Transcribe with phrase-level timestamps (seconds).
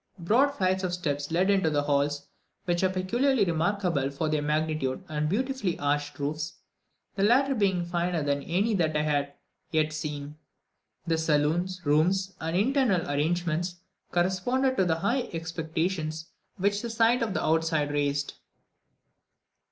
[0.17, 2.25] Broad flights of steps led up into halls
[2.65, 6.53] which are peculiarly remarkable for their magnitude and beautifully arched roofs,
[7.13, 9.33] the latter being finer than any that I had
[9.69, 10.37] yet seen.
[11.05, 13.75] The saloons, rooms, and internal arrangements
[14.11, 18.33] corresponded to the high expectations which the sight of the outside raised.